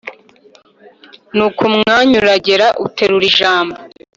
[1.35, 3.77] nuko umwanya uragera aterura ijambo